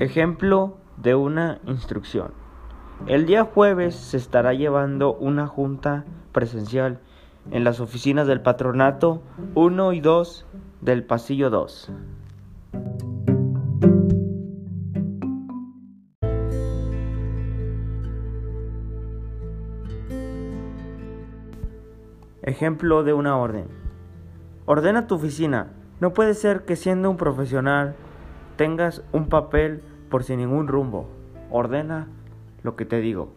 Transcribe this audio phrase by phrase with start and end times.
[0.00, 2.30] Ejemplo de una instrucción.
[3.08, 7.00] El día jueves se estará llevando una junta presencial
[7.50, 9.22] en las oficinas del patronato
[9.56, 10.46] 1 y 2
[10.82, 11.90] del pasillo 2.
[22.42, 23.66] Ejemplo de una orden.
[24.64, 25.72] Ordena tu oficina.
[25.98, 27.96] No puede ser que siendo un profesional
[28.58, 29.80] tengas un papel
[30.10, 31.06] por sin ningún rumbo.
[31.50, 32.08] Ordena
[32.62, 33.32] lo que te digo.